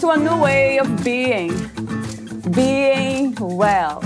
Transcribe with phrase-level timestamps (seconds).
[0.00, 1.48] to a new way of being,
[2.50, 4.00] being well.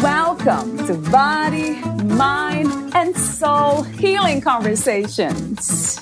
[0.00, 6.00] Welcome to Body, Mind, and Soul Healing Conversations.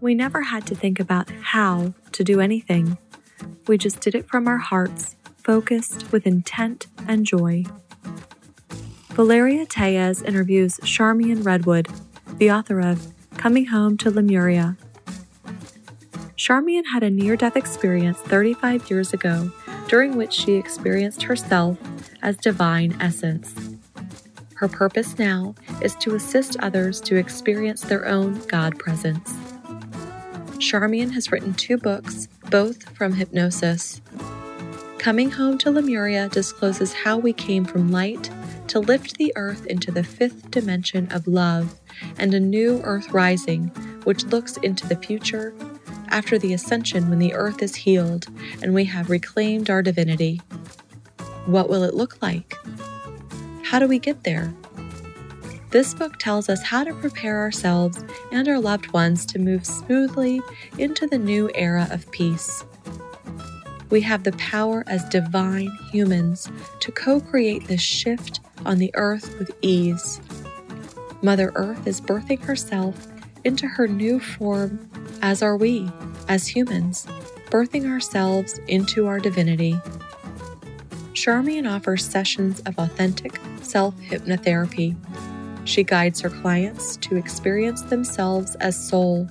[0.00, 2.96] We never had to think about how to do anything.
[3.66, 7.64] We just did it from our hearts, focused with intent and joy.
[9.10, 11.88] Valeria Teles interviews Charmian Redwood,
[12.38, 14.76] the author of Coming Home to Lemuria.
[16.36, 19.52] Charmian had a near death experience 35 years ago,
[19.88, 21.78] during which she experienced herself
[22.22, 23.54] as divine essence.
[24.56, 29.34] Her purpose now is to assist others to experience their own God presence.
[30.58, 34.00] Charmian has written two books both from hypnosis.
[34.98, 38.30] Coming Home to Lemuria discloses how we came from light
[38.68, 41.78] to lift the earth into the fifth dimension of love
[42.18, 43.68] and a new earth rising,
[44.04, 45.54] which looks into the future
[46.08, 48.26] after the ascension when the earth is healed
[48.62, 50.40] and we have reclaimed our divinity.
[51.46, 52.56] What will it look like?
[53.64, 54.54] How do we get there?
[55.74, 60.40] This book tells us how to prepare ourselves and our loved ones to move smoothly
[60.78, 62.64] into the new era of peace.
[63.90, 66.48] We have the power as divine humans
[66.78, 70.20] to co create this shift on the earth with ease.
[71.22, 73.08] Mother Earth is birthing herself
[73.42, 74.88] into her new form,
[75.22, 75.90] as are we,
[76.28, 77.04] as humans,
[77.50, 79.76] birthing ourselves into our divinity.
[81.14, 84.94] Charmian offers sessions of authentic self hypnotherapy
[85.64, 89.28] she guides her clients to experience themselves as soul,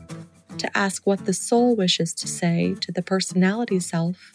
[0.58, 4.34] to ask what the soul wishes to say to the personality self,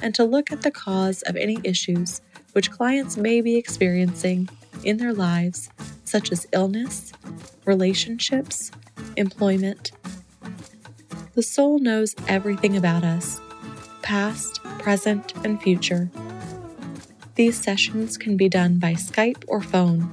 [0.00, 2.20] and to look at the cause of any issues
[2.52, 4.48] which clients may be experiencing
[4.84, 5.70] in their lives,
[6.04, 7.12] such as illness,
[7.64, 8.70] relationships,
[9.16, 9.92] employment.
[11.34, 13.40] The soul knows everything about us
[14.02, 16.10] past, present, and future.
[17.36, 20.12] These sessions can be done by Skype or phone.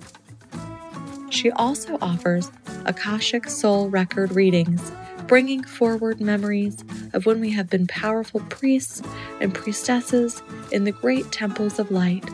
[1.30, 2.52] She also offers
[2.86, 4.92] Akashic Soul Record readings,
[5.28, 9.02] bringing forward memories of when we have been powerful priests
[9.40, 10.42] and priestesses
[10.72, 12.28] in the great temples of light.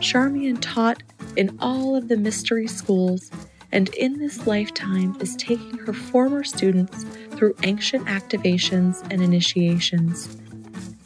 [0.00, 1.02] Charmian taught
[1.36, 3.30] in all of the mystery schools
[3.72, 10.38] and in this lifetime is taking her former students through ancient activations and initiations,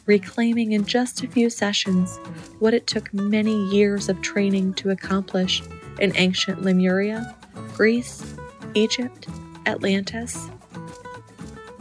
[0.05, 2.17] reclaiming in just a few sessions
[2.59, 5.61] what it took many years of training to accomplish
[6.01, 7.33] in ancient Lemuria,
[7.75, 8.35] Greece,
[8.73, 9.27] Egypt,
[9.65, 10.49] Atlantis.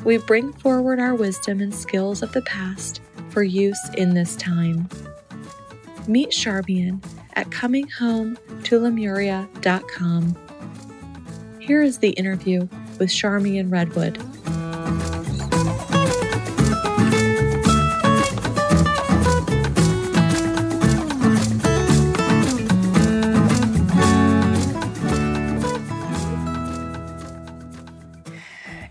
[0.05, 3.01] We bring forward our wisdom and skills of the past
[3.31, 4.89] for use in this time.
[6.07, 7.03] Meet Charmian
[7.35, 10.37] at cominghometolemuria.com.
[11.59, 14.23] Here is the interview with Charmian Redwood.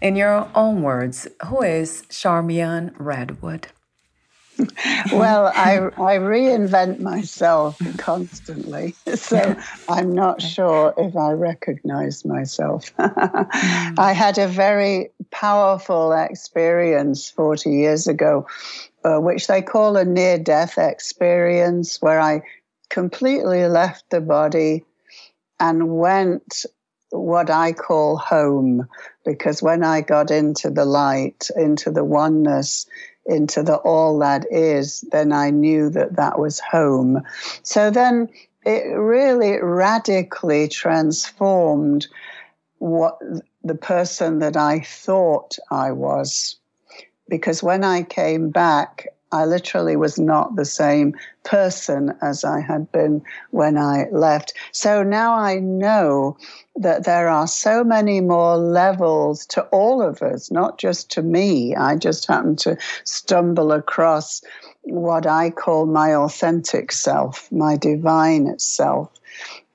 [0.09, 3.68] In your own words, who is Charmian Redwood?
[5.14, 9.56] well, I, I reinvent myself constantly, so
[9.88, 12.91] I'm not sure if I recognize myself.
[12.97, 18.47] I had a very powerful experience 40 years ago,
[19.06, 22.41] uh, which they call a near death experience, where I
[22.90, 24.84] completely left the body
[25.59, 26.66] and went
[27.11, 28.88] what I call home,
[29.26, 32.88] because when I got into the light, into the oneness,
[33.26, 37.22] into the all that is, then I knew that that was home.
[37.64, 38.30] So then
[38.66, 42.08] it really radically transformed
[42.80, 43.20] what
[43.64, 46.56] the person that I thought I was.
[47.28, 52.91] Because when I came back, I literally was not the same person as I had
[52.91, 53.22] been
[53.52, 54.53] when I left.
[54.72, 56.37] So now I know
[56.76, 61.76] that there are so many more levels to all of us, not just to me.
[61.76, 64.41] I just happened to stumble across
[64.84, 69.11] what I call my authentic self, my divine self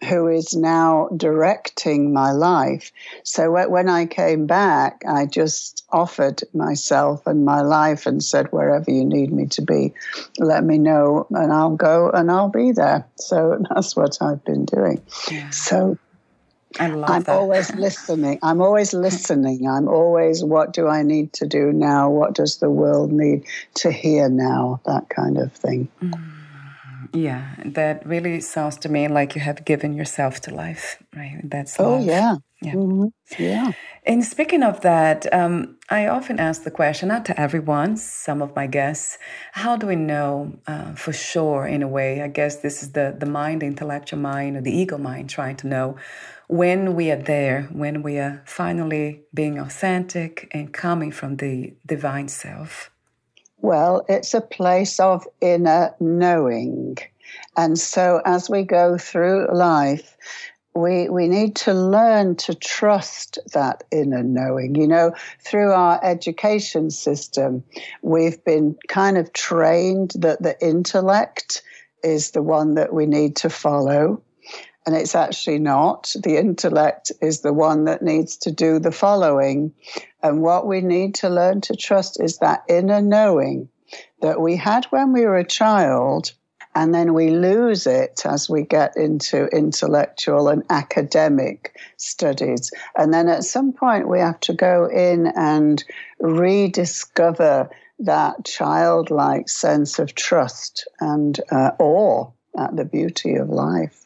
[0.05, 2.93] who is now directing my life.
[3.23, 8.91] So when I came back, I just offered myself and my life and said, wherever
[8.91, 9.95] you need me to be,
[10.39, 13.07] let me know and I'll go and I'll be there.
[13.17, 15.03] So that's what I've been doing.
[15.31, 15.51] Yeah.
[15.51, 15.99] So
[16.79, 17.33] I love I'm that.
[17.33, 18.39] always listening.
[18.43, 19.69] I'm always listening.
[19.69, 22.11] I'm always, what do I need to do now?
[22.11, 23.45] What does the world need
[23.77, 24.81] to hear now?
[24.87, 25.89] That kind of thing.
[26.03, 26.44] Mm.
[27.15, 31.41] Yeah, that really sounds to me like you have given yourself to life, right?
[31.45, 33.07] That's oh yeah, yeah, mm-hmm.
[33.39, 33.73] yeah.
[34.05, 38.55] And speaking of that, um, I often ask the question, not to everyone, some of
[38.57, 39.17] my guests,
[39.53, 41.67] how do we know uh, for sure?
[41.67, 44.77] In a way, I guess this is the the mind, the intellectual mind, or the
[44.77, 45.97] ego mind, trying to know
[46.49, 52.27] when we are there, when we are finally being authentic and coming from the divine
[52.27, 52.91] self.
[53.65, 56.99] Well, it's a place of inner knowing.
[57.57, 60.19] And so as we go through life,
[60.75, 64.75] we, we need to learn to trust that inner knowing.
[64.75, 67.65] You know, through our education system,
[68.03, 71.63] we've been kind of trained that the intellect
[72.03, 74.21] is the one that we need to follow.
[74.85, 76.15] And it's actually not.
[76.23, 79.73] The intellect is the one that needs to do the following.
[80.25, 83.69] And what we need to learn to trust is that inner knowing
[84.23, 86.33] that we had when we were a child.
[86.75, 92.71] And then we lose it as we get into intellectual and academic studies.
[92.97, 95.85] And then at some point, we have to go in and
[96.19, 97.69] rediscover
[98.01, 104.04] that childlike sense of trust and uh, awe at the beauty of life.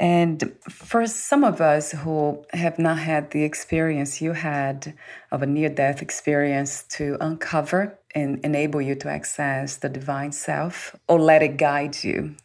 [0.00, 4.94] And for some of us who have not had the experience you had
[5.32, 10.94] of a near death experience to uncover and enable you to access the divine self
[11.08, 12.36] or let it guide you,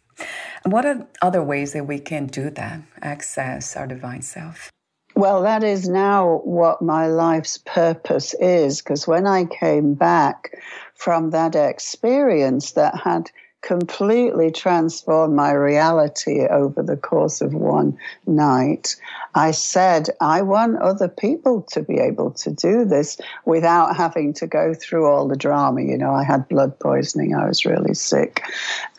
[0.65, 4.71] what are other ways that we can do that, access our divine self?
[5.15, 10.57] Well, that is now what my life's purpose is, because when I came back
[10.95, 13.29] from that experience that had
[13.63, 18.95] completely transformed my reality over the course of one night.
[19.35, 24.47] I said, I want other people to be able to do this without having to
[24.47, 25.81] go through all the drama.
[25.81, 28.43] You know, I had blood poisoning, I was really sick,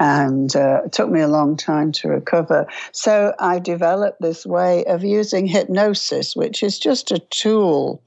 [0.01, 2.67] and uh, it took me a long time to recover.
[2.93, 8.03] So I developed this way of using hypnosis, which is just a tool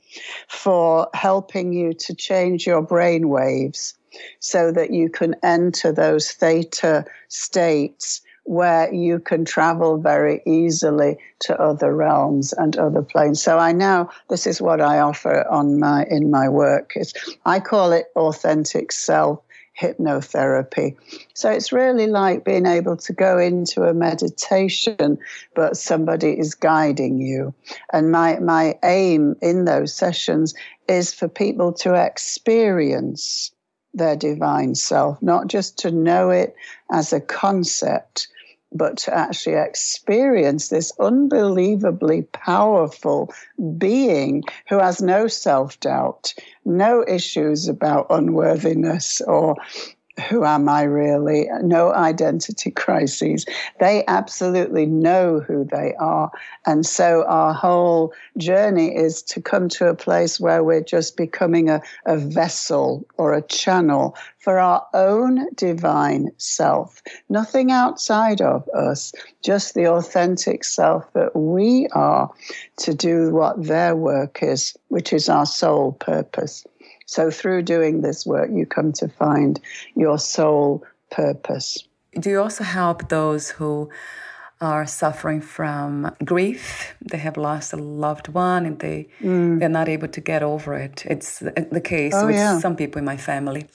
[0.48, 3.97] for helping you to change your brain waves
[4.39, 11.59] so that you can enter those theta states where you can travel very easily to
[11.62, 13.42] other realms and other planes.
[13.42, 17.13] So I now this is what I offer on my in my work is
[17.45, 19.42] I call it authentic self
[19.80, 20.95] hypnotherapy.
[21.33, 25.19] So it's really like being able to go into a meditation,
[25.56, 27.53] but somebody is guiding you.
[27.94, 30.56] And my, my aim in those sessions
[30.88, 33.51] is for people to experience
[33.98, 36.56] their divine self, not just to know it
[36.92, 38.28] as a concept,
[38.74, 43.34] but to actually experience this unbelievably powerful
[43.77, 46.34] being who has no self doubt,
[46.66, 49.56] no issues about unworthiness or
[50.29, 51.47] who am I really?
[51.62, 53.45] No identity crises.
[53.79, 56.31] They absolutely know who they are.
[56.65, 61.69] And so our whole journey is to come to a place where we're just becoming
[61.69, 67.01] a, a vessel or a channel for our own divine self.
[67.29, 72.31] Nothing outside of us, just the authentic self that we are
[72.77, 76.65] to do what their work is, which is our sole purpose.
[77.08, 79.60] So, through doing this work, you come to find
[79.96, 81.88] your soul purpose.
[82.20, 83.90] Do you also help those who
[84.60, 86.94] are suffering from grief?
[87.02, 89.58] They have lost a loved one and they, mm.
[89.58, 91.06] they're not able to get over it.
[91.06, 92.60] It's the case oh, with yeah.
[92.60, 93.68] some people in my family.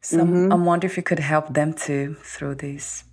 [0.00, 0.52] So, mm-hmm.
[0.52, 3.04] I'm wondering if you could help them too through this.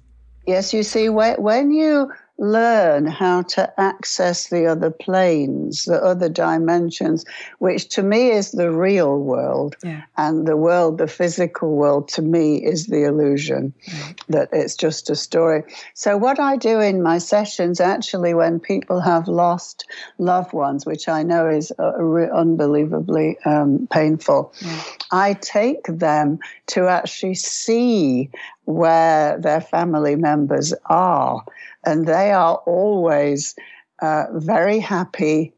[0.47, 7.25] Yes, you see, when you learn how to access the other planes, the other dimensions,
[7.59, 9.75] which to me is the real world.
[9.83, 10.03] Yeah.
[10.17, 14.21] And the world, the physical world, to me is the illusion right.
[14.29, 15.63] that it's just a story.
[15.93, 19.85] So, what I do in my sessions, actually, when people have lost
[20.19, 21.91] loved ones, which I know is uh,
[22.33, 24.81] unbelievably um, painful, yeah.
[25.11, 28.29] I take them to actually see
[28.65, 31.43] where their family members are.
[31.87, 33.55] And they are always
[34.01, 35.53] uh, very happy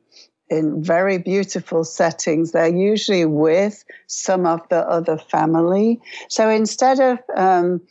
[0.48, 2.52] in very beautiful settings.
[2.52, 6.00] They're usually with some of the other family.
[6.28, 7.82] So instead of um,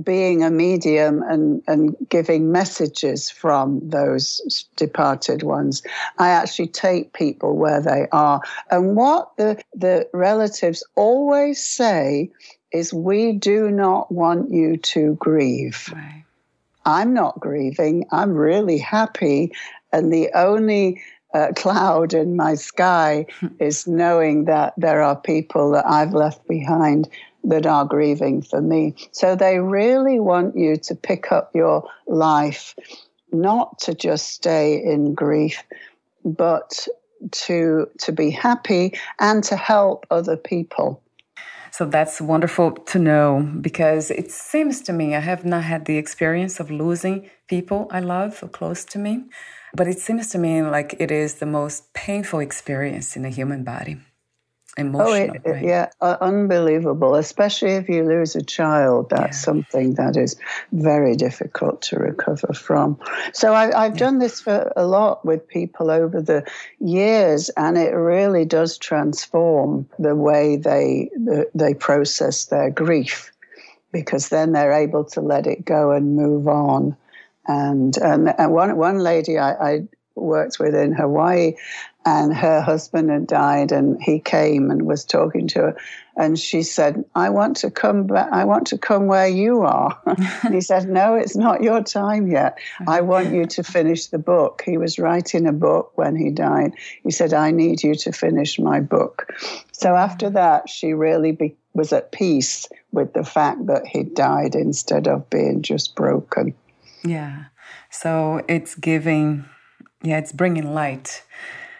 [0.00, 4.40] being a medium and, and giving messages from those
[4.76, 5.82] departed ones,
[6.18, 8.40] I actually take people where they are.
[8.70, 12.30] And what the, the relatives always say
[12.72, 15.90] is we do not want you to grieve.
[15.92, 16.24] Right.
[16.84, 18.06] I'm not grieving.
[18.10, 19.52] I'm really happy.
[19.92, 21.02] And the only
[21.34, 23.26] uh, cloud in my sky
[23.58, 27.08] is knowing that there are people that I've left behind
[27.44, 28.94] that are grieving for me.
[29.12, 32.74] So they really want you to pick up your life,
[33.32, 35.62] not to just stay in grief,
[36.24, 36.86] but
[37.30, 41.02] to to be happy and to help other people.
[41.72, 45.96] So that's wonderful to know because it seems to me I have not had the
[45.96, 49.24] experience of losing people I love or close to me,
[49.74, 53.64] but it seems to me like it is the most painful experience in the human
[53.64, 53.98] body
[54.80, 55.36] emotional.
[55.46, 57.14] Oh, it, yeah, uh, unbelievable.
[57.14, 59.44] Especially if you lose a child, that's yeah.
[59.44, 60.36] something that is
[60.72, 62.98] very difficult to recover from.
[63.32, 63.98] So I, have yeah.
[63.98, 66.44] done this for a lot with people over the
[66.80, 73.30] years, and it really does transform the way they the, they process their grief,
[73.92, 76.96] because then they're able to let it go and move on.
[77.46, 81.54] And and, and one one lady I, I worked with in Hawaii,
[82.10, 85.76] and her husband had died, and he came and was talking to her,
[86.16, 88.28] and she said, "I want to come back.
[88.32, 89.96] I want to come where you are."
[90.42, 92.58] and he said, "No, it's not your time yet.
[92.88, 96.72] I want you to finish the book." He was writing a book when he died.
[97.04, 99.32] He said, "I need you to finish my book."
[99.70, 100.34] So after mm.
[100.34, 105.30] that, she really be- was at peace with the fact that he died instead of
[105.30, 106.54] being just broken.
[107.04, 107.44] Yeah.
[107.90, 109.44] So it's giving
[110.02, 111.22] yeah, it's bringing light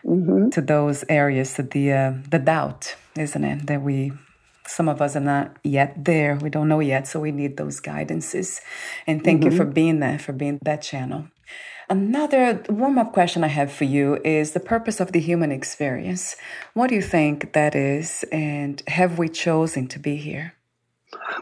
[0.04, 0.50] mm-hmm.
[0.50, 3.66] to those areas, to the uh, the doubt, isn't it?
[3.66, 4.12] That we
[4.66, 6.37] some of us are not yet there.
[6.37, 8.61] We don't know yet, so we need those guidances.
[9.07, 9.50] And thank mm-hmm.
[9.50, 11.25] you for being there, for being that channel.
[11.88, 16.37] Another warm up question I have for you is the purpose of the human experience.
[16.73, 20.54] What do you think that is, and have we chosen to be here?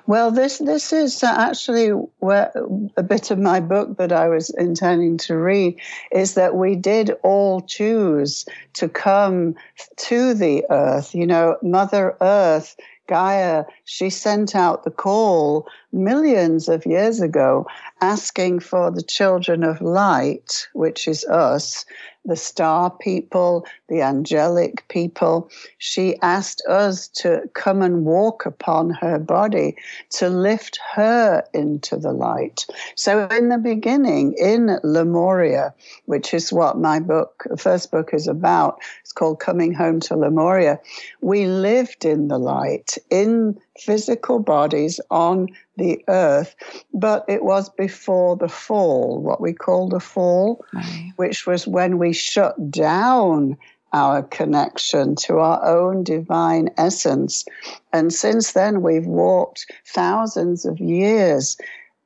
[0.07, 1.89] Well, this this is uh, actually
[2.21, 2.53] where
[2.97, 5.79] a bit of my book that I was intending to read
[6.13, 9.55] is that we did all choose to come
[9.97, 11.15] to the earth.
[11.15, 12.77] You know, Mother Earth,
[13.07, 17.67] Gaia, she sent out the call millions of years ago
[18.01, 21.85] asking for the children of light, which is us,
[22.25, 25.51] the star people, the angelic people.
[25.79, 29.77] She asked us to come and walk upon her body
[30.11, 32.67] to lift her into the light.
[32.95, 38.79] So, in the beginning, in Lemuria, which is what my book, first book, is about,
[39.01, 40.79] it's called Coming Home to Lemuria,
[41.23, 46.55] we lived in the light, in physical bodies on the earth,
[46.93, 51.13] but it was before the fall, what we call the fall, right.
[51.17, 53.57] which was when we shut down
[53.93, 57.45] our connection to our own divine essence.
[57.93, 61.57] And since then, we've walked thousands of years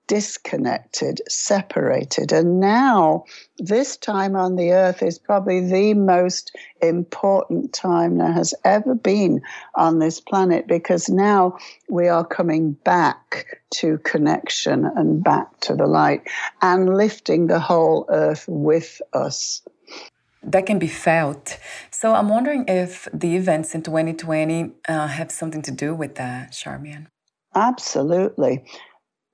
[0.06, 2.32] disconnected, separated.
[2.32, 3.24] And now,
[3.58, 9.40] this time on the earth is probably the most important time there has ever been
[9.74, 11.56] on this planet because now
[11.88, 16.22] we are coming back to connection and back to the light
[16.60, 19.62] and lifting the whole earth with us
[20.42, 21.58] that can be felt.
[21.90, 26.52] So I'm wondering if the events in 2020 uh, have something to do with that,
[26.52, 27.06] Charmian.
[27.54, 28.64] Absolutely.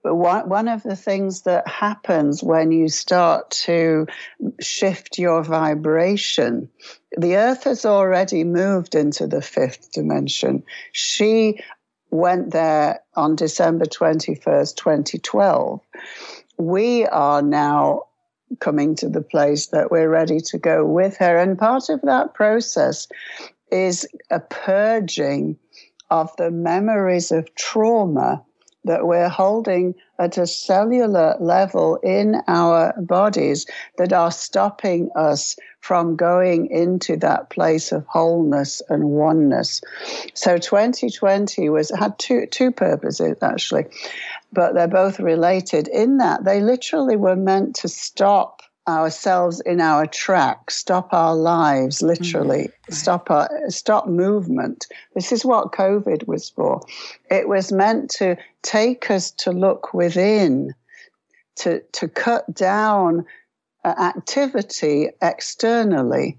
[0.02, 4.06] But one, one of the things that happens when you start to
[4.60, 6.68] shift your vibration,
[7.16, 10.62] the earth has already moved into the fifth dimension.
[10.92, 11.60] She
[12.10, 15.80] went there on December 21st, 2012.
[16.58, 18.04] We are now
[18.60, 21.36] coming to the place that we're ready to go with her.
[21.38, 23.08] And part of that process
[23.70, 25.58] is a purging
[26.10, 28.42] of the memories of trauma
[28.84, 33.66] that we're holding at a cellular level in our bodies
[33.98, 39.80] that are stopping us from going into that place of wholeness and oneness.
[40.34, 43.86] So 2020 was had two two purposes actually,
[44.52, 50.06] but they're both related in that they literally were meant to stop ourselves in our
[50.06, 52.92] track, stop our lives, literally, mm-hmm.
[52.92, 54.86] stop our stop movement.
[55.14, 56.80] This is what COVID was for.
[57.30, 60.74] It was meant to take us to look within,
[61.56, 63.26] to to cut down
[63.84, 66.38] uh, activity externally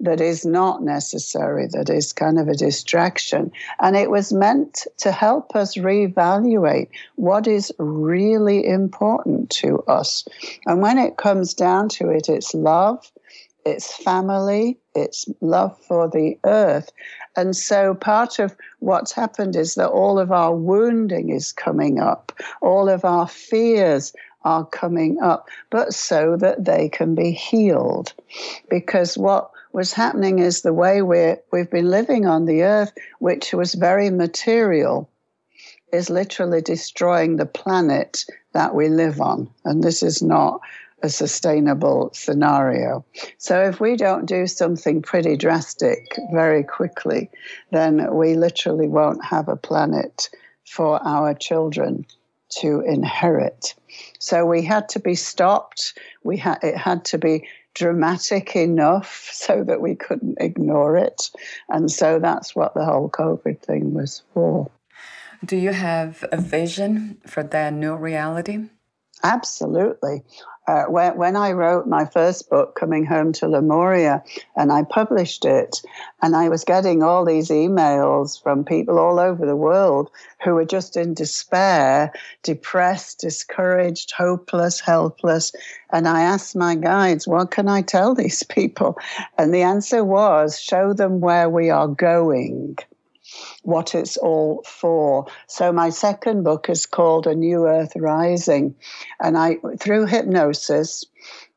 [0.00, 3.52] that is not necessary, that is kind of a distraction.
[3.80, 10.26] And it was meant to help us reevaluate what is really important to us.
[10.66, 13.12] And when it comes down to it, it's love,
[13.66, 16.90] it's family, it's love for the earth.
[17.36, 22.32] And so part of what's happened is that all of our wounding is coming up,
[22.62, 24.14] all of our fears
[24.44, 28.14] are coming up, but so that they can be healed.
[28.70, 33.52] Because what was happening is the way we we've been living on the earth, which
[33.52, 35.10] was very material,
[35.92, 39.50] is literally destroying the planet that we live on.
[39.64, 40.60] And this is not
[41.02, 43.04] a sustainable scenario.
[43.38, 47.30] So if we don't do something pretty drastic very quickly,
[47.70, 50.28] then we literally won't have a planet
[50.64, 52.06] for our children
[52.60, 53.74] to inherit.
[54.18, 55.98] So we had to be stopped.
[56.22, 61.30] We had it had to be dramatic enough so that we couldn't ignore it.
[61.68, 64.70] And so that's what the whole COVID thing was for.
[65.44, 68.68] Do you have a vision for that new reality?
[69.22, 70.22] Absolutely.
[70.70, 74.22] Uh, when, when I wrote my first book, Coming Home to Lemuria,
[74.54, 75.82] and I published it,
[76.22, 80.12] and I was getting all these emails from people all over the world
[80.44, 82.12] who were just in despair,
[82.44, 85.50] depressed, discouraged, hopeless, helpless.
[85.92, 88.96] And I asked my guides, what can I tell these people?
[89.38, 92.78] And the answer was, show them where we are going
[93.62, 95.26] what it's all for.
[95.46, 98.74] So my second book is called A New Earth Rising,
[99.20, 101.04] and I through hypnosis,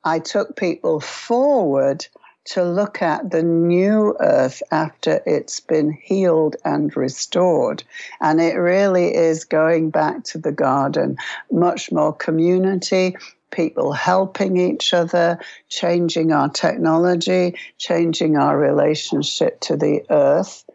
[0.04, 2.06] I took people forward
[2.46, 7.84] to look at the new earth after it's been healed and restored.
[8.20, 11.18] And it really is going back to the garden,
[11.52, 13.16] much more community,
[13.52, 15.40] people helping each other,
[15.70, 20.66] changing our technology, changing our relationship to the earth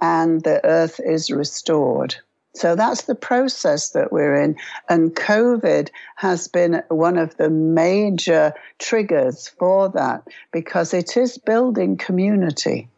[0.00, 2.16] and the earth is restored.
[2.54, 4.56] So that's the process that we're in.
[4.88, 11.96] And COVID has been one of the major triggers for that because it is building
[11.96, 12.88] community.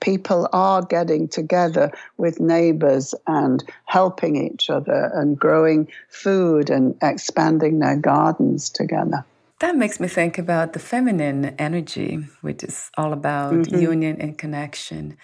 [0.00, 7.78] People are getting together with neighbors and helping each other and growing food and expanding
[7.78, 9.24] their gardens together.
[9.60, 13.78] That makes me think about the feminine energy, which is all about mm-hmm.
[13.78, 15.16] union and connection.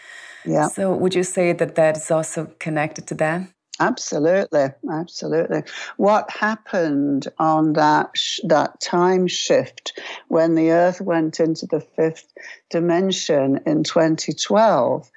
[0.46, 0.68] Yeah.
[0.68, 3.42] So, would you say that that is also connected to that?
[3.80, 5.62] Absolutely, absolutely.
[5.96, 12.32] What happened on that sh- that time shift when the Earth went into the fifth
[12.70, 15.10] dimension in 2012?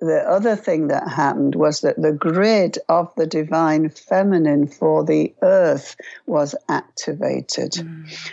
[0.00, 5.34] The other thing that happened was that the grid of the divine feminine for the
[5.42, 7.72] Earth was activated.
[7.72, 8.30] Mm.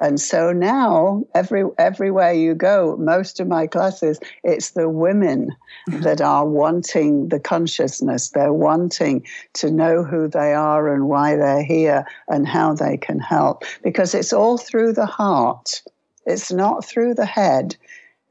[0.00, 5.54] And so now, every everywhere you go, most of my classes, it's the women
[5.88, 6.02] mm-hmm.
[6.02, 8.30] that are wanting the consciousness.
[8.30, 13.18] They're wanting to know who they are and why they're here and how they can
[13.18, 13.64] help.
[13.82, 15.82] Because it's all through the heart.
[16.26, 17.74] It's not through the head.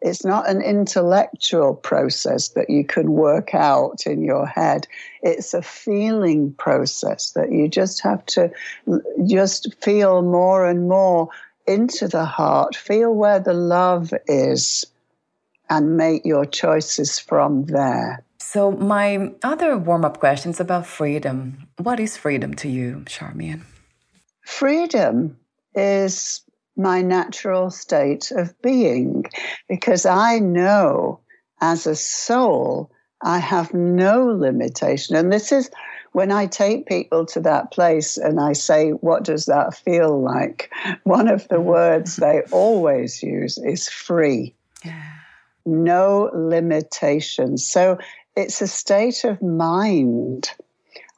[0.02, 4.88] It's not an intellectual process that you can work out in your head.
[5.24, 8.52] It's a feeling process that you just have to
[9.26, 11.30] just feel more and more
[11.68, 14.86] into the heart, feel where the love is,
[15.70, 18.24] and make your choices from there.
[18.40, 21.68] So, my other warm up question is about freedom.
[21.78, 23.66] What is freedom to you, Charmian?
[24.42, 25.38] Freedom
[25.76, 26.42] is
[26.78, 29.26] my natural state of being
[29.68, 31.20] because I know
[31.60, 35.16] as a soul I have no limitation.
[35.16, 35.70] And this is
[36.18, 40.74] when I take people to that place and I say, What does that feel like?
[41.04, 42.22] One of the words mm.
[42.22, 44.56] they always use is free.
[45.64, 47.68] No limitations.
[47.68, 48.00] So
[48.36, 50.50] it's a state of mind.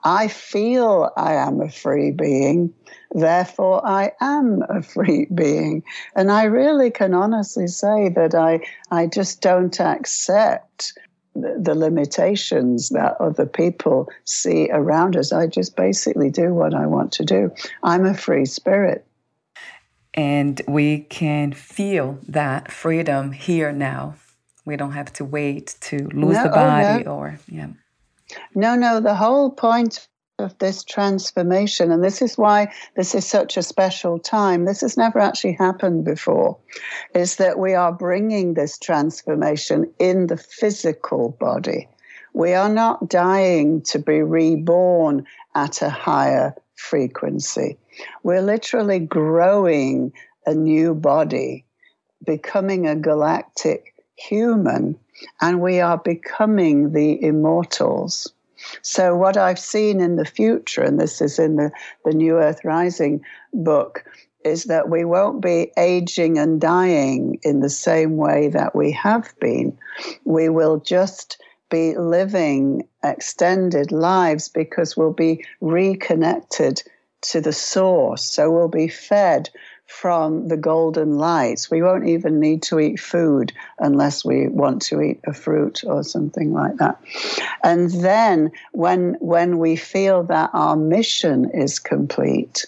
[0.04, 2.74] I feel I am a free being,
[3.12, 5.82] therefore I am a free being.
[6.14, 8.60] And I really can honestly say that I,
[8.92, 10.92] I just don't accept
[11.42, 15.32] the limitations that other people see around us.
[15.32, 17.52] I just basically do what I want to do.
[17.84, 19.06] I'm a free spirit.
[20.14, 24.16] And we can feel that freedom here now.
[24.66, 27.12] We don't have to wait to lose no, the body oh, no.
[27.12, 27.68] or, yeah.
[28.54, 30.08] No, no, the whole point
[30.40, 34.98] of this transformation, and this is why this is such a special time, this has
[34.98, 36.58] never actually happened before,
[37.14, 41.88] is that we are bringing this transformation in the physical body.
[42.34, 45.26] We are not dying to be reborn
[45.56, 47.78] at a higher frequency.
[48.24, 50.14] We're literally growing
[50.46, 51.66] a new body,
[52.26, 54.98] becoming a galactic human,
[55.42, 58.32] and we are becoming the immortals.
[58.82, 61.72] So, what I've seen in the future, and this is in the,
[62.06, 63.22] the New Earth Rising
[63.54, 64.04] book,
[64.44, 69.34] is that we won't be aging and dying in the same way that we have
[69.40, 69.78] been.
[70.24, 76.82] We will just be living extended lives because we'll be reconnected
[77.22, 78.24] to the source.
[78.24, 79.50] So we'll be fed
[79.90, 81.72] from the golden lights.
[81.72, 86.04] We won't even need to eat food unless we want to eat a fruit or
[86.04, 87.02] something like that.
[87.64, 92.66] And then when when we feel that our mission is complete,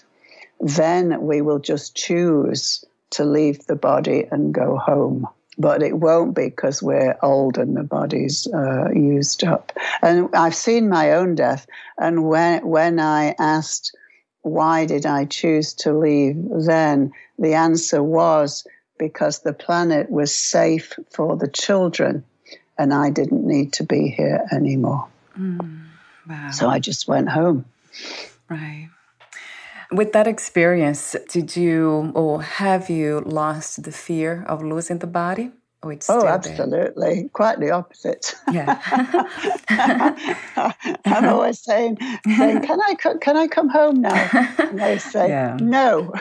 [0.59, 5.27] then we will just choose to leave the body and go home.
[5.59, 9.71] But it won't be because we're old and the body's uh, used up.
[10.01, 11.67] And I've seen my own death.
[11.99, 13.95] And when when I asked
[14.41, 17.11] why did I choose to leave then?
[17.37, 18.65] The answer was
[18.97, 22.23] because the planet was safe for the children
[22.77, 25.07] and I didn't need to be here anymore.
[25.37, 25.85] Mm,
[26.27, 26.51] wow.
[26.51, 27.65] So I just went home.
[28.49, 28.89] Right.
[29.91, 35.51] With that experience, did you or have you lost the fear of losing the body?
[35.83, 37.29] Oh, oh absolutely.
[37.33, 38.35] Quite the opposite.
[38.51, 38.79] Yeah.
[41.05, 45.57] I'm always saying, saying, "Can I can I come home now?" And they say, yeah.
[45.59, 46.13] "No,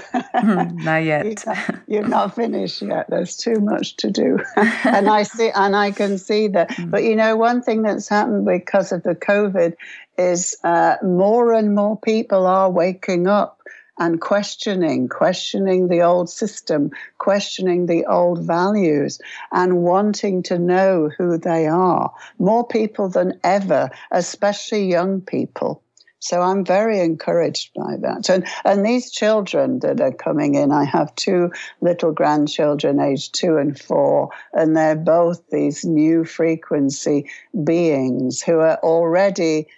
[0.42, 1.44] not yet.
[1.87, 3.11] You're not finished yet.
[3.11, 6.70] There's too much to do." and I see, and I can see that.
[6.70, 6.90] Mm.
[6.90, 9.75] But you know, one thing that's happened because of the COVID
[10.16, 13.61] is uh, more and more people are waking up
[14.00, 19.20] and questioning, questioning the old system, questioning the old values,
[19.52, 22.12] and wanting to know who they are.
[22.38, 25.82] More people than ever, especially young people.
[26.22, 28.28] So I'm very encouraged by that.
[28.28, 33.56] And, and these children that are coming in, I have two little grandchildren aged two
[33.56, 37.30] and four, and they're both these new frequency
[37.64, 39.68] beings who are already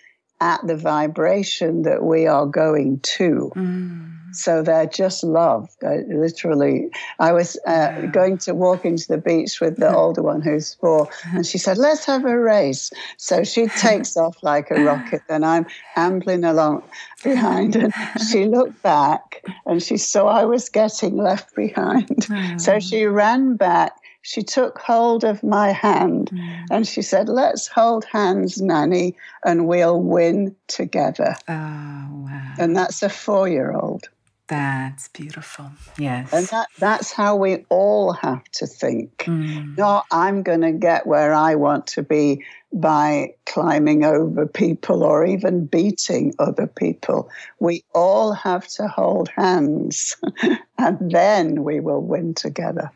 [0.43, 3.53] at the vibration that we are going to.
[3.55, 4.09] Mm.
[4.33, 5.69] So they're just love.
[5.81, 10.41] They're literally, I was uh, going to walk into the beach with the older one
[10.43, 12.91] who's four, and she said, Let's have a race.
[13.19, 16.83] So she takes off like a rocket, and I'm ambling along
[17.23, 17.77] behind.
[17.77, 17.95] And
[18.31, 22.27] she looked back and she saw I was getting left behind.
[22.57, 26.67] So she ran back she took hold of my hand mm.
[26.71, 31.37] and she said, Let's hold hands, Nanny, and we'll win together.
[31.49, 32.55] Oh, wow.
[32.59, 34.09] And that's a four year old.
[34.49, 35.73] That's beautiful.
[35.97, 36.33] Yes.
[36.33, 39.17] And that, that's how we all have to think.
[39.19, 39.79] Mm.
[39.79, 45.25] Not, I'm going to get where I want to be by climbing over people or
[45.25, 47.31] even beating other people.
[47.61, 50.17] We all have to hold hands,
[50.79, 52.91] and then we will win together.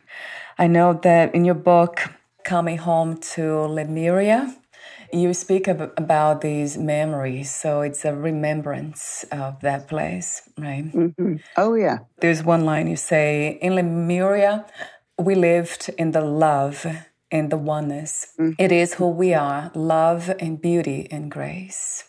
[0.58, 2.10] I know that in your book,
[2.44, 4.54] Coming Home to Lemuria,
[5.12, 10.90] you speak ab- about these memories, so it's a remembrance of that place, right?
[10.92, 11.36] Mm-hmm.
[11.56, 11.98] Oh, yeah.
[12.20, 14.64] There's one line you say In Lemuria,
[15.18, 16.86] we lived in the love
[17.30, 18.28] and the oneness.
[18.38, 18.62] Mm-hmm.
[18.62, 22.04] It is who we are love and beauty and grace.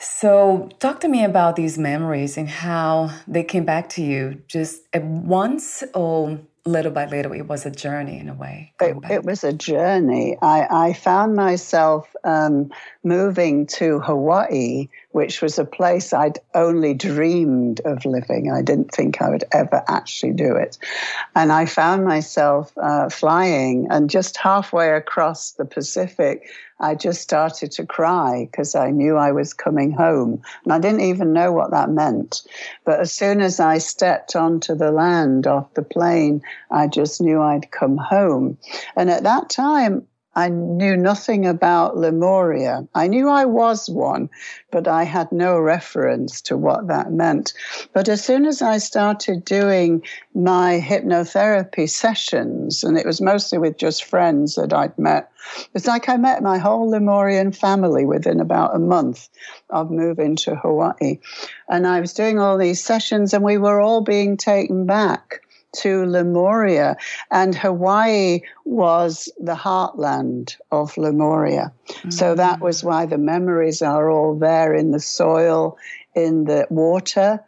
[0.00, 4.82] So, talk to me about these memories and how they came back to you just
[4.92, 8.72] at once or little by little, it was a journey in a way.
[8.80, 10.36] It, it, was a journey.
[10.42, 12.70] I, I found myself um,
[13.02, 18.52] moving to Hawaii, which was a place I'd only dreamed of living.
[18.52, 20.78] I didn't think I would ever actually do it.
[21.34, 27.72] And I found myself uh, flying, and just halfway across the Pacific, I just started
[27.72, 30.40] to cry because I knew I was coming home.
[30.62, 32.42] And I didn't even know what that meant.
[32.84, 37.42] But as soon as I stepped onto the land off the plane, I just knew
[37.42, 38.56] I'd come home.
[38.94, 40.06] And at that time,
[40.38, 42.86] I knew nothing about Lemuria.
[42.94, 44.30] I knew I was one,
[44.70, 47.54] but I had no reference to what that meant.
[47.92, 50.04] But as soon as I started doing
[50.36, 55.28] my hypnotherapy sessions, and it was mostly with just friends that I'd met,
[55.74, 59.28] it's like I met my whole Lemurian family within about a month
[59.70, 61.18] of moving to Hawaii.
[61.68, 65.40] And I was doing all these sessions, and we were all being taken back
[65.76, 66.96] to Lemuria,
[67.30, 71.72] and Hawaii was the heartland of Lemuria.
[71.88, 72.10] Mm-hmm.
[72.10, 75.76] So that was why the memories are all there in the soil,
[76.14, 77.40] in the water.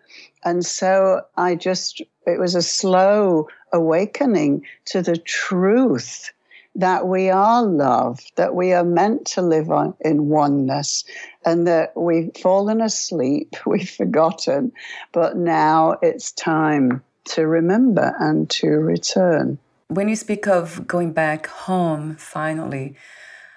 [0.44, 6.32] And so I just, it was a slow awakening to the truth
[6.76, 11.04] that we are love, that we are meant to live on, in oneness,
[11.44, 14.72] and that we've fallen asleep, we've forgotten,
[15.12, 19.58] but now it's time to remember and to return.
[19.88, 22.96] When you speak of going back home finally,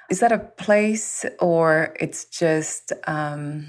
[0.10, 3.66] is that a place or it's just, um,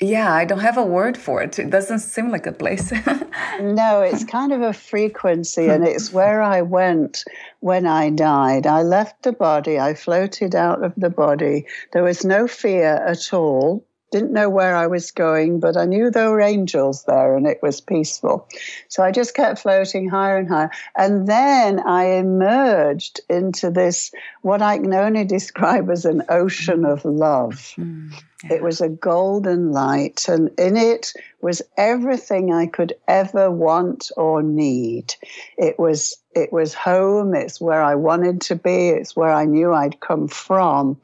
[0.00, 1.58] yeah, I don't have a word for it.
[1.58, 2.92] It doesn't seem like a place.
[3.60, 7.24] no, it's kind of a frequency, and it's where I went
[7.60, 8.66] when I died.
[8.66, 11.66] I left the body, I floated out of the body.
[11.92, 16.08] There was no fear at all didn't know where I was going, but I knew
[16.10, 18.48] there were angels there and it was peaceful.
[18.88, 20.70] So I just kept floating higher and higher.
[20.96, 24.12] And then I emerged into this,
[24.42, 27.74] what I can only describe as an ocean of love.
[27.76, 28.12] Mm,
[28.44, 28.54] yeah.
[28.54, 34.42] It was a golden light, and in it was everything I could ever want or
[34.42, 35.14] need.
[35.56, 39.72] It was it was home, it's where I wanted to be, it's where I knew
[39.72, 41.00] I'd come from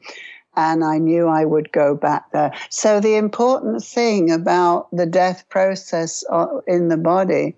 [0.55, 2.53] and I knew I would go back there.
[2.69, 7.55] So, the important thing about the death process uh, in the body,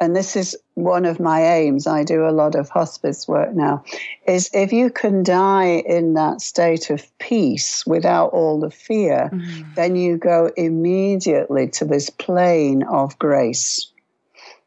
[0.00, 3.82] and this is one of my aims, I do a lot of hospice work now,
[4.26, 9.74] is if you can die in that state of peace without all the fear, mm-hmm.
[9.74, 13.90] then you go immediately to this plane of grace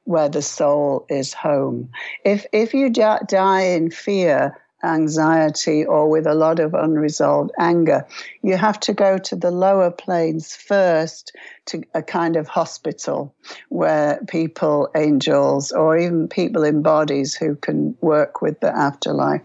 [0.05, 1.91] where the soul is home.
[2.25, 8.05] If, if you die in fear, anxiety or with a lot of unresolved anger.
[8.41, 13.33] You have to go to the lower planes first to a kind of hospital
[13.69, 19.41] where people, angels, or even people in bodies who can work with the afterlife,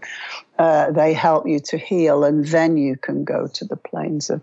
[0.57, 4.41] uh, they help you to heal, and then you can go to the planes of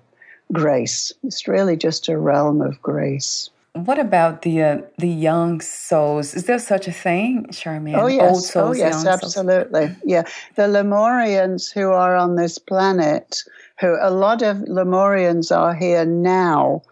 [0.52, 1.12] grace.
[1.24, 3.50] It's really just a realm of grace.
[3.74, 6.34] What about the uh, the young souls?
[6.34, 7.96] Is there such a thing, Charmaine?
[7.96, 9.86] Oh yes, Old souls, oh yes, absolutely.
[9.86, 9.98] Souls?
[10.04, 10.22] Yeah,
[10.56, 13.42] the Lemurians who are on this planet,
[13.80, 16.82] who a lot of Lemurians are here now,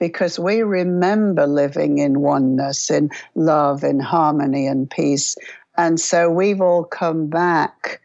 [0.00, 5.36] because we remember living in oneness, in love, in harmony, and peace,
[5.76, 8.00] and so we've all come back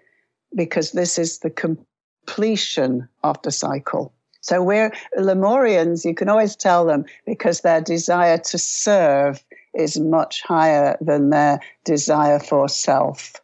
[0.54, 4.14] because this is the completion of the cycle.
[4.42, 10.42] So we're Lemurians, you can always tell them because their desire to serve is much
[10.42, 13.36] higher than their desire for self.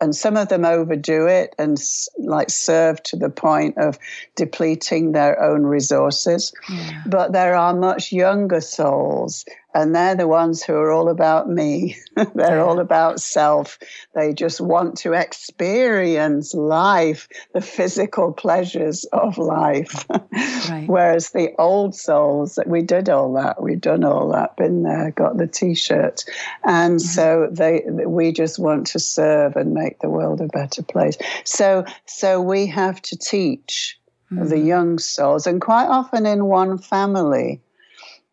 [0.00, 1.80] And some of them overdo it and
[2.18, 4.00] like serve to the point of
[4.34, 6.52] depleting their own resources.
[6.68, 7.02] Yeah.
[7.06, 11.96] But there are much younger souls and they're the ones who are all about me.
[12.34, 13.78] they're all about self.
[14.14, 20.06] They just want to experience life, the physical pleasures of life.
[20.10, 20.84] right.
[20.86, 23.62] Whereas the old souls, that we did all that.
[23.62, 26.24] We've done all that, been there, got the T-shirt,
[26.64, 26.98] and mm-hmm.
[26.98, 31.16] so they we just want to serve and make the world a better place.
[31.44, 33.98] So so we have to teach
[34.30, 34.48] mm-hmm.
[34.48, 37.60] the young souls, and quite often in one family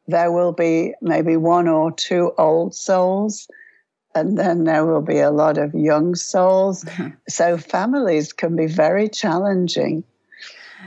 [0.10, 3.48] there will be maybe one or two old souls,
[4.15, 6.84] and then there will be a lot of young souls.
[6.84, 7.10] Mm-hmm.
[7.28, 10.04] So families can be very challenging.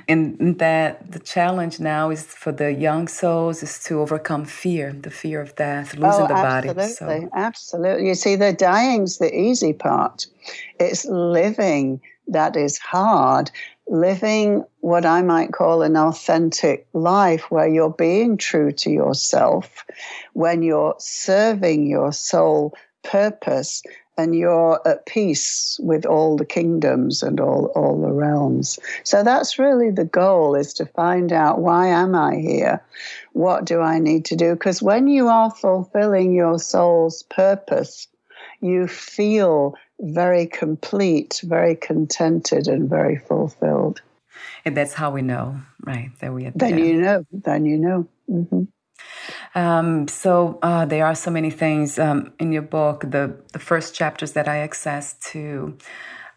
[0.08, 5.10] And that the challenge now is for the young souls is to overcome fear, the
[5.10, 6.92] fear of death, losing oh, the absolutely, body.
[6.92, 7.30] So.
[7.34, 8.08] Absolutely.
[8.08, 10.26] You see, the dying's the easy part.
[10.80, 13.50] It's living that is hard
[13.86, 19.84] living what I might call an authentic life where you're being true to yourself,
[20.32, 23.82] when you're serving your soul purpose
[24.18, 28.78] and you're at peace with all the kingdoms and all, all the realms.
[29.04, 32.84] So that's really the goal is to find out why am I here?
[33.32, 34.52] What do I need to do?
[34.52, 38.06] Because when you are fulfilling your soul's purpose,
[38.60, 44.02] you feel very complete, very contented, and very fulfilled.
[44.64, 46.10] And that's how we know, right?
[46.20, 47.24] That we are Then you know.
[47.32, 48.08] Then you know.
[48.28, 48.62] Mm-hmm.
[49.54, 53.02] Um, so uh, there are so many things um, in your book.
[53.02, 55.76] The the first chapters that I access to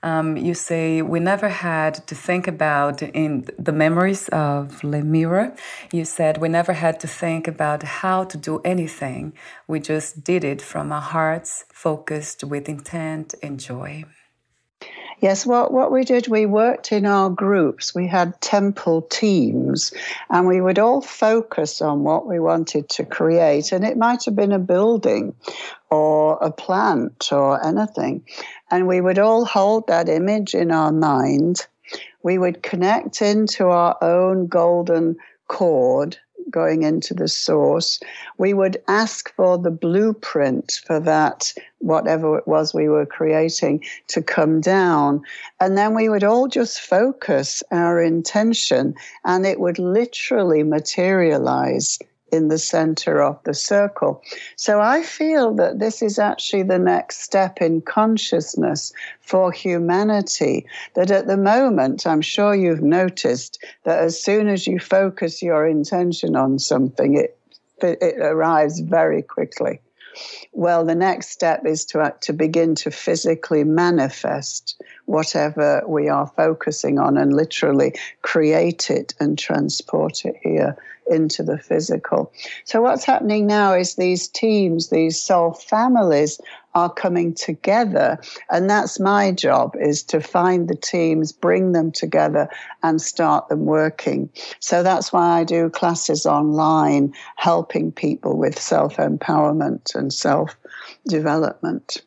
[0.06, 5.56] um, you say we never had to think about in the memories of Lemuria.
[5.92, 9.34] You said we never had to think about how to do anything.
[9.68, 14.06] We just did it from our hearts, focused with intent and joy.
[15.22, 17.96] Yes, what, what we did, we worked in our groups.
[17.96, 19.94] We had temple teams,
[20.30, 23.72] and we would all focus on what we wanted to create.
[23.72, 25.34] And it might have been a building
[25.90, 28.26] or a plant or anything.
[28.70, 31.66] And we would all hold that image in our mind.
[32.24, 35.16] We would connect into our own golden
[35.48, 36.18] cord
[36.56, 38.00] going into the source,
[38.38, 44.22] we would ask for the blueprint for that, whatever it was we were creating, to
[44.22, 45.22] come down.
[45.60, 52.00] And then we would all just focus our intention, and it would literally materialize
[52.36, 54.22] in the center of the circle.
[54.56, 60.68] So I feel that this is actually the next step in consciousness for humanity.
[60.94, 65.66] That at the moment, I'm sure you've noticed that as soon as you focus your
[65.66, 67.40] intention on something, it,
[67.82, 69.80] it arrives very quickly.
[70.54, 76.28] Well, the next step is to, uh, to begin to physically manifest whatever we are
[76.36, 82.32] focusing on and literally create it and transport it here into the physical.
[82.64, 86.40] So, what's happening now is these teams, these soul families
[86.76, 88.20] are coming together
[88.52, 92.48] and that's my job is to find the teams bring them together
[92.84, 99.96] and start them working so that's why i do classes online helping people with self-empowerment
[99.96, 102.04] and self-development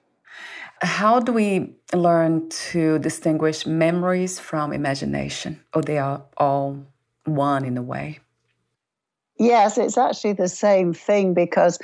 [0.80, 5.60] how do we learn to distinguish memories from imagination?
[5.74, 6.86] Or they are all
[7.24, 8.20] one in a way?
[9.38, 11.78] Yes, it's actually the same thing because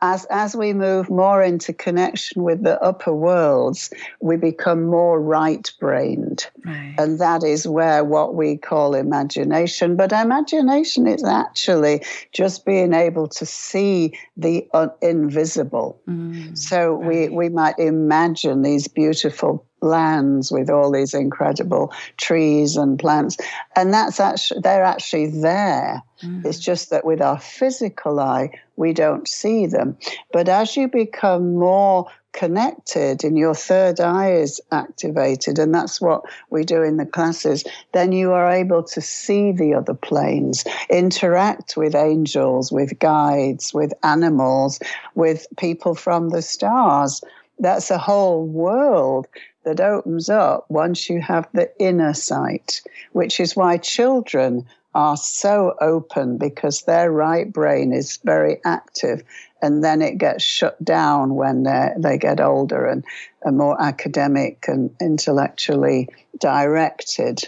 [0.00, 5.70] as as we move more into connection with the upper worlds, we become more right
[5.80, 6.48] brained.
[6.64, 6.94] Right.
[6.98, 9.96] And that is where what we call imagination.
[9.96, 16.00] But imagination is actually just being able to see the un- invisible.
[16.08, 17.30] Mm, so right.
[17.30, 23.36] we, we might imagine these beautiful lands with all these incredible trees and plants.
[23.76, 26.02] And that's actually they're actually there.
[26.22, 26.44] Mm.
[26.44, 29.96] it's just that with our physical eye we don't see them.
[30.32, 36.22] But as you become more connected and your third eye is activated and that's what
[36.50, 41.76] we do in the classes then you are able to see the other planes interact
[41.76, 44.78] with angels with guides with animals
[45.14, 47.22] with people from the stars.
[47.58, 49.26] That's a whole world
[49.68, 52.80] that opens up once you have the inner sight,
[53.12, 59.22] which is why children are so open because their right brain is very active
[59.60, 61.64] and then it gets shut down when
[61.98, 63.04] they get older and
[63.44, 66.08] are more academic and intellectually
[66.40, 67.46] directed.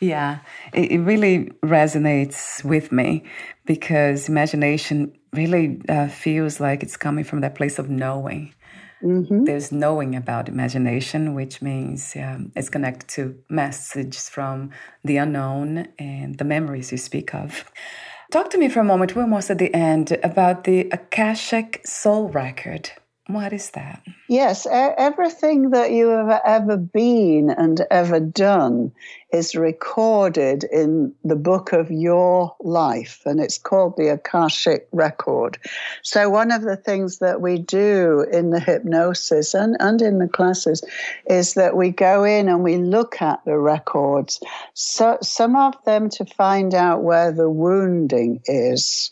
[0.00, 0.40] Yeah,
[0.72, 3.24] it, really resonates with me
[3.64, 8.52] because imagination really uh, feels like it's coming from that place of knowing.
[9.02, 9.44] Mm-hmm.
[9.44, 14.70] There's knowing about imagination, which means um, it's connected to messages from
[15.04, 17.70] the unknown and the memories you speak of.
[18.30, 22.28] Talk to me for a moment, we're almost at the end, about the Akashic Soul
[22.28, 22.90] Record.
[23.28, 24.02] What is that?
[24.26, 28.90] Yes, everything that you have ever been and ever done
[29.34, 35.58] is recorded in the book of your life, and it's called the Akashic Record.
[36.02, 40.28] So, one of the things that we do in the hypnosis and, and in the
[40.28, 40.82] classes
[41.28, 44.40] is that we go in and we look at the records,
[44.72, 49.10] so, some of them to find out where the wounding is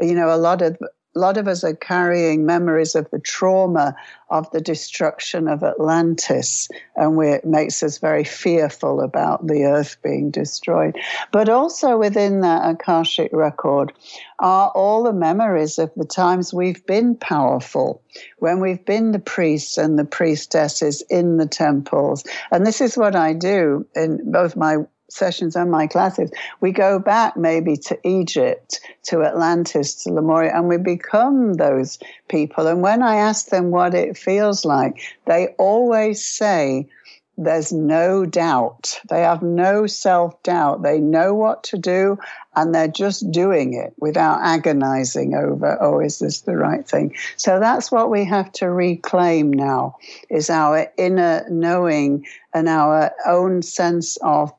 [0.00, 0.76] you know, a lot of
[1.14, 3.94] a lot of us are carrying memories of the trauma
[4.30, 9.96] of the destruction of Atlantis, and we, it makes us very fearful about the earth
[10.02, 10.96] being destroyed.
[11.30, 13.92] But also within that Akashic record
[14.40, 18.02] are all the memories of the times we've been powerful,
[18.38, 22.24] when we've been the priests and the priestesses in the temples.
[22.50, 26.98] And this is what I do in both my sessions and my classes, we go
[26.98, 32.66] back maybe to Egypt, to Atlantis, to Lemuria, and we become those people.
[32.66, 36.88] And when I ask them what it feels like, they always say,
[37.36, 39.00] there's no doubt.
[39.08, 40.82] They have no self doubt.
[40.82, 42.18] They know what to do
[42.54, 47.14] and they're just doing it without agonizing over, oh, is this the right thing?
[47.36, 49.96] So that's what we have to reclaim now
[50.30, 54.52] is our inner knowing and our own sense of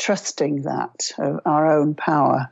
[0.00, 2.50] trusting that of our own power.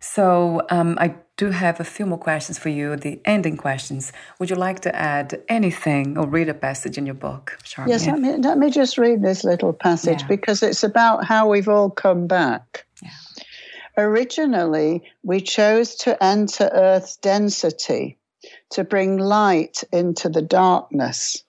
[0.00, 4.12] So um, I do have a few more questions for you, the ending questions.
[4.38, 7.88] Would you like to add anything or read a passage in your book, Charmian?
[7.88, 10.26] Yes, let me, let me just read this little passage yeah.
[10.26, 12.86] because it's about how we've all come back.
[13.02, 13.10] Yeah.
[13.98, 18.18] Originally, we chose to enter Earth's density
[18.70, 21.44] to bring light into the darkness.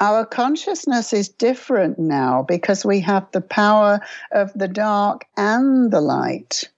[0.00, 4.00] Our consciousness is different now because we have the power
[4.30, 6.68] of the dark and the light.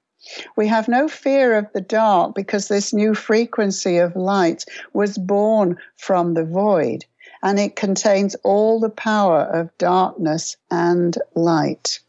[0.57, 5.79] We have no fear of the dark because this new frequency of light was born
[5.97, 7.05] from the void
[7.43, 12.01] and it contains all the power of darkness and light.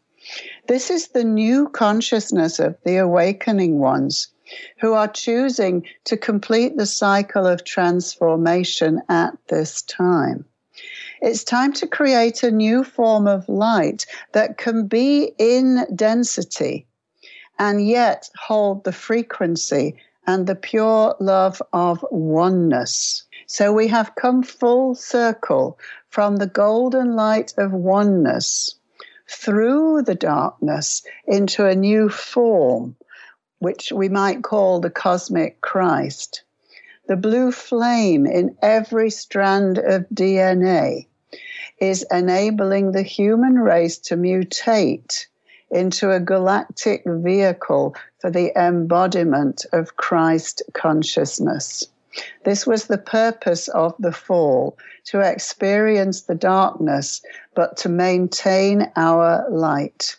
[0.66, 4.28] This is the new consciousness of the awakening ones
[4.78, 10.44] who are choosing to complete the cycle of transformation at this time.
[11.22, 16.86] It's time to create a new form of light that can be in density
[17.58, 19.96] and yet hold the frequency
[20.26, 23.22] and the pure love of oneness.
[23.46, 25.78] So we have come full circle
[26.10, 28.74] from the golden light of oneness
[29.28, 32.96] through the darkness into a new form
[33.58, 36.42] which we might call the cosmic Christ.
[37.08, 41.06] The blue flame in every strand of DNA
[41.78, 45.26] is enabling the human race to mutate
[45.70, 51.84] into a galactic vehicle for the embodiment of Christ consciousness.
[52.44, 57.22] This was the purpose of the fall to experience the darkness,
[57.54, 60.16] but to maintain our light.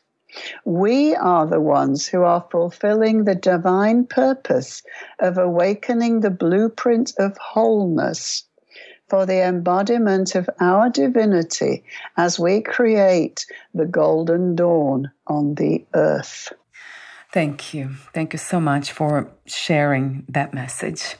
[0.65, 4.83] We are the ones who are fulfilling the divine purpose
[5.19, 8.43] of awakening the blueprint of wholeness
[9.09, 11.83] for the embodiment of our divinity
[12.17, 16.51] as we create the golden dawn on the earth.
[17.33, 17.95] Thank you.
[18.13, 21.15] Thank you so much for sharing that message.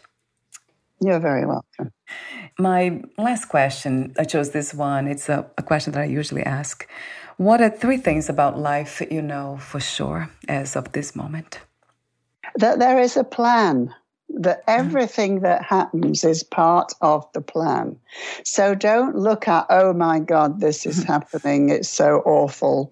[1.00, 1.92] You're very welcome.
[2.58, 5.08] My last question, I chose this one.
[5.08, 6.88] It's a, a question that I usually ask.
[7.38, 11.60] What are three things about life you know for sure as of this moment?
[12.56, 13.94] That there is a plan,
[14.30, 14.80] that mm-hmm.
[14.80, 18.00] everything that happens is part of the plan.
[18.44, 21.70] So don't look at, oh my God, this is happening.
[21.70, 22.92] It's so awful.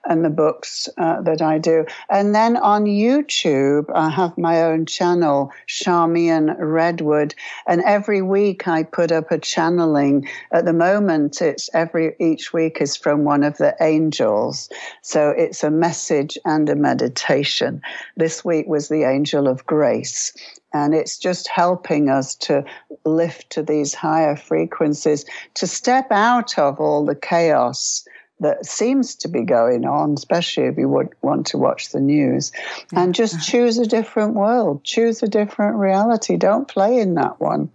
[0.08, 1.84] and the books uh, that I do.
[2.08, 7.34] And then on YouTube, I have my own channel, Charmian Redwood.
[7.66, 10.28] And every week I put up a channeling.
[10.52, 14.68] At the moment, it's every, each week is from one of the angels.
[15.02, 17.82] So it's a message and a meditation.
[18.16, 20.32] This week was the angel of grace.
[20.74, 22.64] And it's just helping us to
[23.04, 28.04] lift to these higher frequencies, to step out of all the chaos
[28.40, 32.50] that seems to be going on, especially if you would want to watch the news,
[32.92, 36.36] and just choose a different world, choose a different reality.
[36.36, 37.70] Don't play in that one.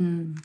[0.00, 0.38] Mm.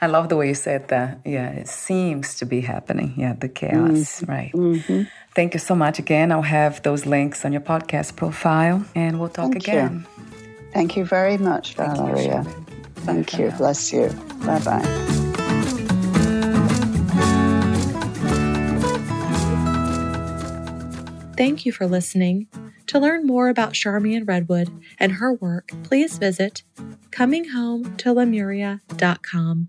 [0.00, 1.20] I love the way you said that.
[1.24, 3.14] Yeah, it seems to be happening.
[3.16, 4.28] Yeah, the chaos, mm.
[4.28, 4.52] right.
[4.52, 5.02] Mm-hmm.
[5.34, 6.32] Thank you so much again.
[6.32, 10.06] I'll have those links on your podcast profile and we'll talk Thank again.
[10.18, 10.31] You.
[10.72, 12.44] Thank you very much, Valeria.
[12.44, 13.50] Thank, Thank you.
[13.58, 14.08] Bless you.
[14.44, 15.22] Bye bye.
[21.36, 22.46] Thank you for listening.
[22.86, 24.68] To learn more about Charmian Redwood
[24.98, 26.62] and her work, please visit
[27.10, 29.68] comingHomeToLemuria.com.